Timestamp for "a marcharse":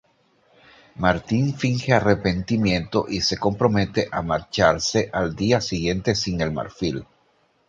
4.11-5.11